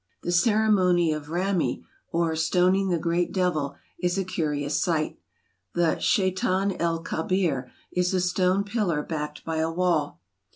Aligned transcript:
The 0.23 0.31
ceremony 0.31 1.13
of 1.13 1.29
Ramy, 1.29 1.85
or" 2.11 2.35
stoning 2.35 2.89
the 2.89 2.97
Great 2.97 3.31
Devil," 3.31 3.75
is 3.99 4.17
a 4.17 4.23
curious 4.23 4.81
sight. 4.81 5.19
The 5.75 5.99
''Shaytan 6.01 6.75
el 6.81 7.03
Kabir 7.03 7.71
is 7.91 8.11
a 8.11 8.19
stone 8.19 8.63
pil 8.63 8.87
lar 8.87 9.03
backed 9.03 9.45
by 9.45 9.57
a 9.57 9.71
wall. 9.71 10.19